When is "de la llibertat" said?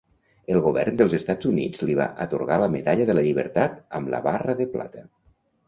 3.13-3.79